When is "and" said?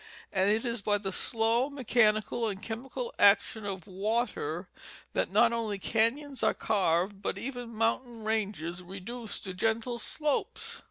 0.33-0.49, 2.49-2.59